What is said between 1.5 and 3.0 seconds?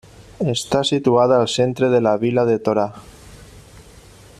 centre de la vila de Torà.